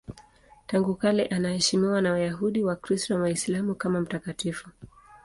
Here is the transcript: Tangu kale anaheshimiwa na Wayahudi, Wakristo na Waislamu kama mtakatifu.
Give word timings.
Tangu 0.67 0.95
kale 0.95 1.25
anaheshimiwa 1.27 2.01
na 2.01 2.11
Wayahudi, 2.11 2.63
Wakristo 2.63 3.13
na 3.13 3.19
Waislamu 3.21 3.75
kama 3.75 4.01
mtakatifu. 4.01 4.69